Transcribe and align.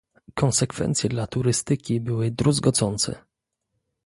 Konsekwencje 0.35 1.09
dla 1.09 1.27
turystyki 1.27 1.99
były 2.01 2.31
druzgocące 2.31 3.25